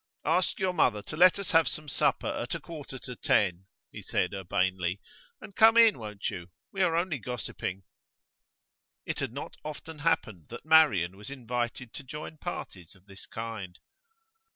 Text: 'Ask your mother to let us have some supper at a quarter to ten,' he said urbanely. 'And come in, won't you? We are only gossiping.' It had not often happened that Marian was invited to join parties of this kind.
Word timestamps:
'Ask 0.25 0.57
your 0.57 0.73
mother 0.73 1.03
to 1.03 1.15
let 1.15 1.37
us 1.37 1.51
have 1.51 1.67
some 1.67 1.87
supper 1.87 2.25
at 2.29 2.55
a 2.55 2.59
quarter 2.59 2.97
to 2.97 3.15
ten,' 3.15 3.67
he 3.91 4.01
said 4.01 4.33
urbanely. 4.33 4.99
'And 5.39 5.55
come 5.55 5.77
in, 5.77 5.99
won't 5.99 6.31
you? 6.31 6.47
We 6.71 6.81
are 6.81 6.95
only 6.95 7.19
gossiping.' 7.19 7.83
It 9.05 9.19
had 9.19 9.31
not 9.31 9.57
often 9.63 9.99
happened 9.99 10.47
that 10.49 10.65
Marian 10.65 11.17
was 11.17 11.29
invited 11.29 11.93
to 11.93 12.03
join 12.03 12.39
parties 12.39 12.95
of 12.95 13.05
this 13.05 13.27
kind. 13.27 13.77